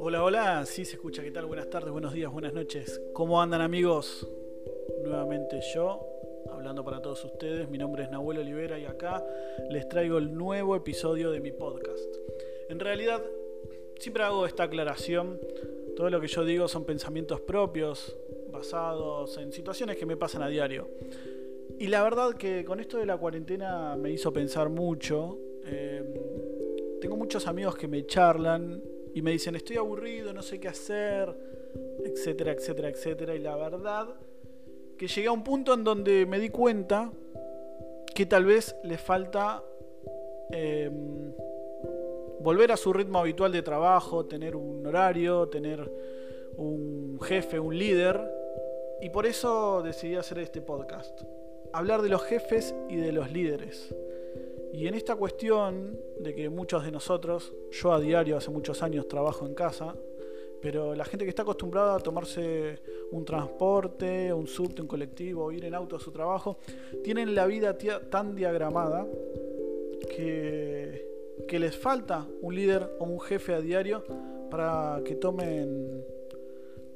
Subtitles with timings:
[0.00, 1.44] Hola, hola, sí se escucha, ¿qué tal?
[1.44, 3.02] Buenas tardes, buenos días, buenas noches.
[3.12, 4.26] ¿Cómo andan amigos?
[5.02, 6.06] Nuevamente yo,
[6.50, 9.22] hablando para todos ustedes, mi nombre es Nahuel Olivera y acá
[9.68, 12.16] les traigo el nuevo episodio de mi podcast.
[12.70, 13.22] En realidad,
[13.98, 15.38] siempre hago esta aclaración,
[15.96, 18.16] todo lo que yo digo son pensamientos propios,
[18.50, 20.88] basados en situaciones que me pasan a diario.
[21.80, 25.38] Y la verdad que con esto de la cuarentena me hizo pensar mucho.
[25.64, 26.02] Eh,
[27.00, 28.82] tengo muchos amigos que me charlan
[29.14, 31.32] y me dicen estoy aburrido, no sé qué hacer,
[32.04, 33.34] etcétera, etcétera, etcétera.
[33.36, 34.08] Y la verdad
[34.96, 37.12] que llegué a un punto en donde me di cuenta
[38.12, 39.62] que tal vez le falta
[40.50, 41.32] em,
[42.40, 45.88] volver a su ritmo habitual de trabajo, tener un horario, tener
[46.56, 48.20] un jefe, un líder.
[49.00, 51.22] Y por eso decidí hacer este podcast.
[51.72, 53.94] Hablar de los jefes y de los líderes.
[54.72, 59.08] Y en esta cuestión de que muchos de nosotros, yo a diario hace muchos años
[59.08, 59.94] trabajo en casa,
[60.60, 62.80] pero la gente que está acostumbrada a tomarse
[63.12, 66.58] un transporte, un subte, un colectivo, ir en auto a su trabajo,
[67.02, 67.76] tienen la vida
[68.10, 69.06] tan diagramada
[70.14, 71.06] que,
[71.46, 74.04] que les falta un líder o un jefe a diario
[74.50, 76.04] para que tomen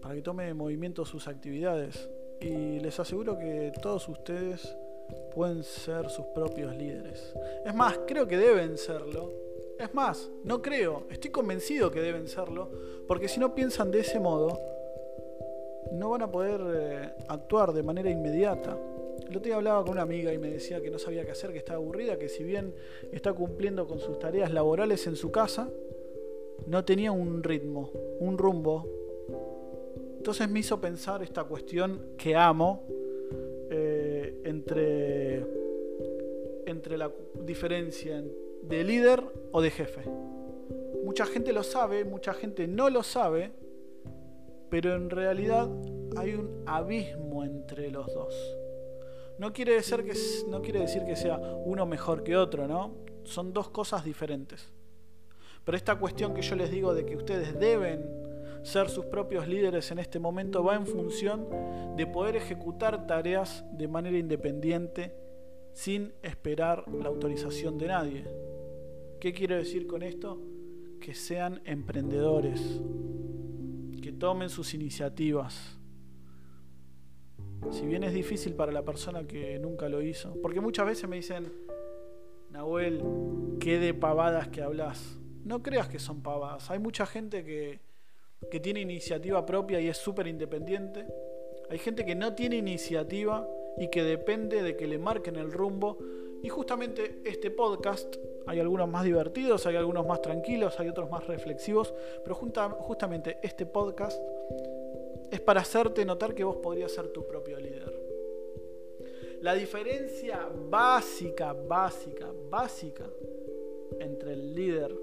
[0.00, 2.08] para que tome movimiento sus actividades.
[2.40, 4.76] Y les aseguro que todos ustedes
[5.34, 7.34] pueden ser sus propios líderes.
[7.64, 9.32] Es más, creo que deben serlo.
[9.78, 12.70] Es más, no creo, estoy convencido que deben serlo,
[13.06, 14.58] porque si no piensan de ese modo,
[15.92, 18.76] no van a poder eh, actuar de manera inmediata.
[19.28, 21.52] El otro día hablaba con una amiga y me decía que no sabía qué hacer,
[21.52, 22.74] que estaba aburrida, que si bien
[23.12, 25.68] está cumpliendo con sus tareas laborales en su casa,
[26.66, 28.88] no tenía un ritmo, un rumbo.
[30.26, 32.82] Entonces me hizo pensar esta cuestión que amo,
[33.70, 35.46] eh, entre,
[36.66, 37.12] entre la
[37.44, 38.24] diferencia
[38.60, 40.02] de líder o de jefe.
[41.04, 43.52] Mucha gente lo sabe, mucha gente no lo sabe,
[44.68, 45.70] pero en realidad
[46.16, 48.34] hay un abismo entre los dos.
[49.38, 50.14] No quiere, decir que,
[50.48, 52.96] no quiere decir que sea uno mejor que otro, ¿no?
[53.22, 54.72] Son dos cosas diferentes.
[55.64, 58.25] Pero esta cuestión que yo les digo de que ustedes deben
[58.66, 61.46] ser sus propios líderes en este momento va en función
[61.96, 65.14] de poder ejecutar tareas de manera independiente
[65.72, 68.24] sin esperar la autorización de nadie.
[69.20, 70.42] ¿Qué quiero decir con esto?
[71.00, 72.80] Que sean emprendedores,
[74.02, 75.78] que tomen sus iniciativas.
[77.70, 81.16] Si bien es difícil para la persona que nunca lo hizo, porque muchas veces me
[81.16, 81.52] dicen,
[82.50, 83.00] Nahuel,
[83.60, 85.20] qué de pavadas que hablas.
[85.44, 86.68] No creas que son pavadas.
[86.72, 87.86] Hay mucha gente que
[88.50, 91.06] que tiene iniciativa propia y es súper independiente.
[91.68, 93.48] Hay gente que no tiene iniciativa
[93.78, 95.98] y que depende de que le marquen el rumbo.
[96.42, 101.26] Y justamente este podcast, hay algunos más divertidos, hay algunos más tranquilos, hay otros más
[101.26, 101.92] reflexivos,
[102.22, 104.20] pero justamente este podcast
[105.30, 107.92] es para hacerte notar que vos podrías ser tu propio líder.
[109.40, 113.08] La diferencia básica, básica, básica
[113.98, 114.94] entre el líder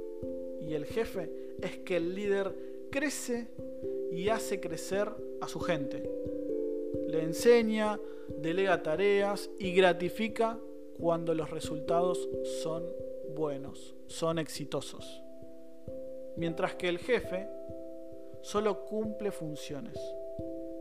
[0.61, 1.29] y el jefe
[1.61, 3.47] es que el líder crece
[4.11, 5.09] y hace crecer
[5.41, 6.07] a su gente.
[7.07, 7.99] Le enseña,
[8.37, 10.59] delega tareas y gratifica
[10.99, 12.29] cuando los resultados
[12.61, 12.85] son
[13.35, 15.23] buenos, son exitosos.
[16.37, 17.47] Mientras que el jefe
[18.41, 19.97] solo cumple funciones.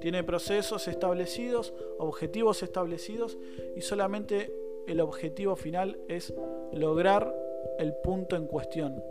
[0.03, 3.39] Tiene procesos establecidos, objetivos establecidos
[3.75, 4.53] y solamente
[4.87, 6.35] el objetivo final es
[6.75, 7.35] lograr
[7.79, 9.03] el punto en cuestión.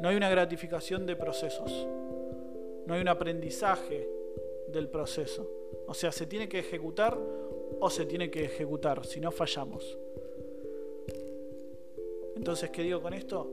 [0.00, 1.88] No hay una gratificación de procesos
[2.86, 4.08] no hay un aprendizaje
[4.68, 5.48] del proceso.
[5.86, 7.18] O sea, se tiene que ejecutar
[7.80, 9.98] o se tiene que ejecutar, si no fallamos.
[12.36, 13.50] Entonces, ¿qué digo con esto?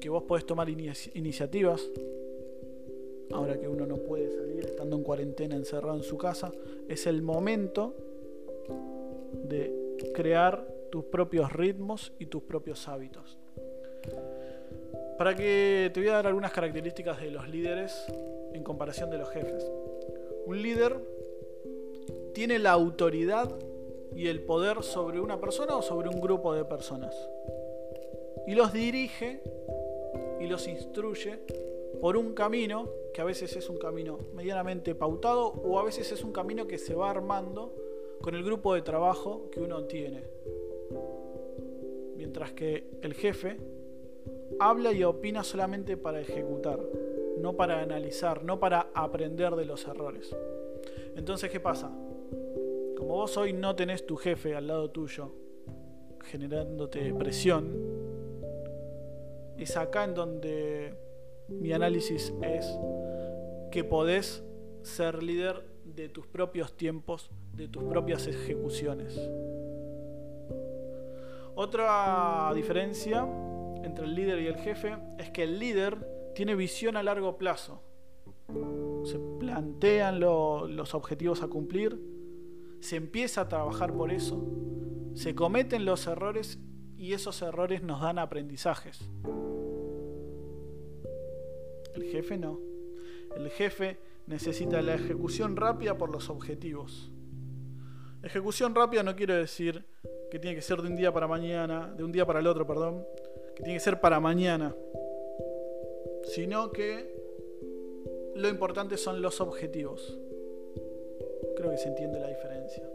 [0.00, 1.88] Que vos podés tomar iniciativas,
[3.32, 6.52] ahora que uno no puede salir estando en cuarentena encerrado en su casa,
[6.88, 7.94] es el momento
[9.44, 13.38] de crear tus propios ritmos y tus propios hábitos.
[15.18, 18.06] Para que te voy a dar algunas características de los líderes
[18.52, 19.70] en comparación de los jefes.
[20.46, 20.96] Un líder
[22.32, 23.54] tiene la autoridad
[24.14, 27.14] y el poder sobre una persona o sobre un grupo de personas.
[28.46, 29.40] Y los dirige
[30.40, 31.38] y los instruye
[32.00, 36.24] por un camino que a veces es un camino medianamente pautado o a veces es
[36.24, 37.72] un camino que se va armando
[38.20, 40.24] con el grupo de trabajo que uno tiene.
[42.16, 43.56] Mientras que el jefe
[44.58, 46.80] habla y opina solamente para ejecutar,
[47.38, 50.34] no para analizar, no para aprender de los errores.
[51.16, 51.90] Entonces, ¿qué pasa?
[52.96, 55.34] Como vos hoy no tenés tu jefe al lado tuyo,
[56.22, 57.72] generándote presión,
[59.58, 60.94] es acá en donde
[61.48, 62.66] mi análisis es
[63.70, 64.42] que podés
[64.82, 69.18] ser líder de tus propios tiempos, de tus propias ejecuciones.
[71.54, 73.28] Otra diferencia
[73.84, 77.82] entre el líder y el jefe es que el líder tiene visión a largo plazo.
[79.04, 82.00] Se plantean los objetivos a cumplir,
[82.80, 84.44] se empieza a trabajar por eso,
[85.14, 86.58] se cometen los errores
[86.96, 89.08] y esos errores nos dan aprendizajes.
[91.94, 92.58] El jefe no.
[93.36, 97.10] El jefe necesita la ejecución rápida por los objetivos.
[98.22, 99.84] Ejecución rápida no quiero decir
[100.30, 102.66] que tiene que ser de un día para mañana, de un día para el otro,
[102.66, 103.04] perdón,
[103.54, 104.74] que tiene que ser para mañana,
[106.24, 107.14] sino que
[108.34, 110.18] lo importante son los objetivos.
[111.56, 112.88] Creo que se entiende la diferencia.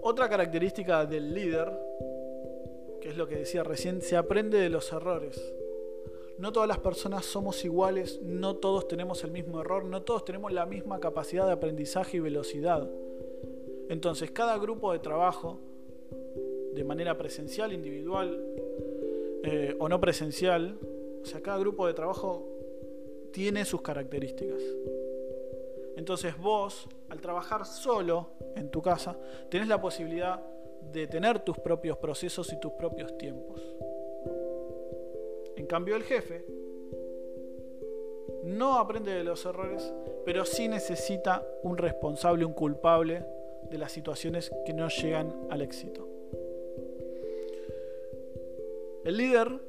[0.00, 1.70] Otra característica del líder,
[3.00, 5.40] que es lo que decía recién, se aprende de los errores.
[6.38, 10.52] No todas las personas somos iguales, no todos tenemos el mismo error, no todos tenemos
[10.52, 12.88] la misma capacidad de aprendizaje y velocidad.
[13.88, 15.58] Entonces, cada grupo de trabajo,
[16.72, 18.61] de manera presencial, individual
[19.44, 20.78] eh, o no presencial,
[21.22, 22.48] o sea, cada grupo de trabajo
[23.32, 24.62] tiene sus características.
[25.96, 29.18] Entonces vos, al trabajar solo en tu casa,
[29.50, 30.40] tenés la posibilidad
[30.92, 33.60] de tener tus propios procesos y tus propios tiempos.
[35.56, 36.44] En cambio el jefe
[38.44, 39.92] no aprende de los errores,
[40.24, 43.24] pero sí necesita un responsable, un culpable
[43.70, 46.11] de las situaciones que no llegan al éxito.
[49.04, 49.60] El líder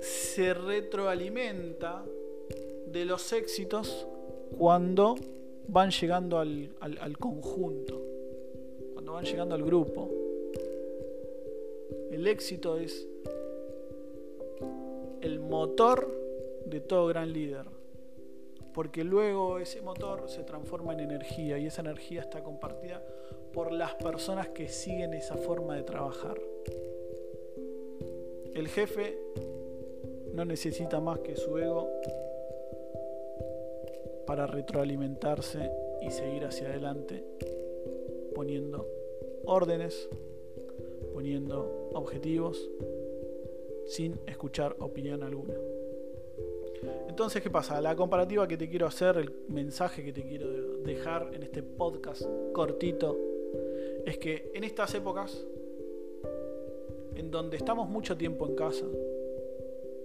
[0.00, 2.04] se retroalimenta
[2.86, 4.06] de los éxitos
[4.58, 5.16] cuando
[5.68, 8.00] van llegando al, al, conjunto,
[8.94, 10.10] cuando van llegando al grupo.
[12.10, 13.06] El éxito es
[15.20, 16.10] el motor
[16.64, 17.66] de todo gran líder,
[18.72, 23.02] porque luego ese motor se transforma en energía y esa energía está compartida
[23.52, 26.40] por las personas que siguen esa forma de trabajar.
[28.54, 29.18] El jefe
[30.32, 31.88] no necesita más que su ego
[34.26, 35.70] para retroalimentarse
[36.00, 37.24] y seguir hacia adelante
[38.34, 38.86] poniendo
[39.44, 40.08] órdenes,
[41.12, 42.70] poniendo objetivos,
[43.86, 45.54] sin escuchar opinión alguna.
[47.08, 47.80] Entonces, ¿qué pasa?
[47.80, 52.22] La comparativa que te quiero hacer, el mensaje que te quiero dejar en este podcast
[52.52, 53.18] cortito,
[54.06, 55.46] es que en estas épocas,
[57.14, 58.86] en donde estamos mucho tiempo en casa,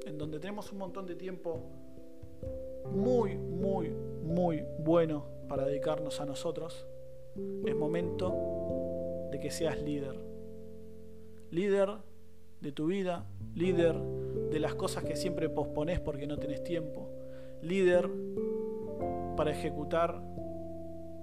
[0.06, 1.62] en donde tenemos un montón de tiempo
[2.92, 3.90] muy, muy,
[4.24, 6.88] muy bueno para dedicarnos a nosotros,
[7.66, 8.34] es momento
[9.32, 10.16] de que seas líder.
[11.52, 11.90] Líder
[12.62, 13.26] de tu vida,
[13.56, 17.10] líder de las cosas que siempre pospones porque no tenés tiempo,
[17.62, 18.10] líder
[19.36, 20.22] para ejecutar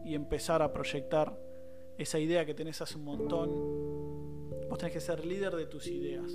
[0.04, 1.36] y empezar a proyectar
[1.98, 3.50] esa idea que tenés hace un montón.
[4.74, 6.32] Vos tenés que ser líder de tus ideas.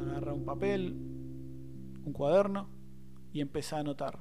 [0.00, 0.92] Agarra un papel,
[2.04, 2.68] un cuaderno
[3.32, 4.20] y empezá a anotar.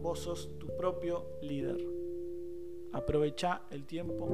[0.00, 1.84] Vos sos tu propio líder.
[2.92, 4.28] Aprovecha el tiempo,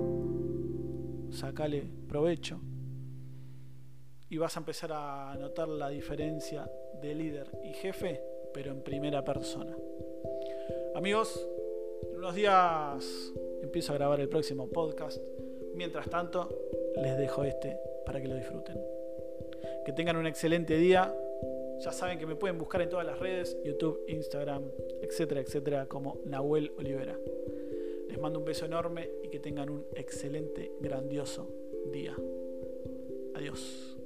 [1.31, 2.61] sacale provecho
[4.29, 6.71] y vas a empezar a notar la diferencia
[7.01, 8.21] de líder y jefe,
[8.53, 9.75] pero en primera persona.
[10.95, 11.49] Amigos,
[12.11, 13.33] en unos días
[13.63, 15.23] empiezo a grabar el próximo podcast.
[15.75, 16.49] Mientras tanto,
[16.97, 18.81] les dejo este para que lo disfruten.
[19.85, 21.15] Que tengan un excelente día
[21.81, 26.21] ya saben que me pueden buscar en todas las redes, YouTube, Instagram, etcétera, etcétera, como
[26.27, 27.19] Nahuel Olivera.
[28.07, 31.49] Les mando un beso enorme y que tengan un excelente, grandioso
[31.91, 32.15] día.
[33.35, 34.00] Adiós.